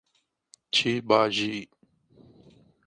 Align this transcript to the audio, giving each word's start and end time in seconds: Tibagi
Tibagi 0.73 1.59